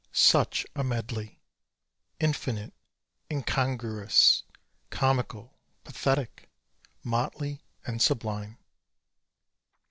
Such 0.13 0.65
a 0.75 0.83
medley 0.83 1.39
infinite, 2.19 2.73
incongruous, 3.29 4.41
comical, 4.89 5.59
pathetic, 5.83 6.49
motley 7.03 7.61
and 7.85 8.01
sublime. 8.01 8.57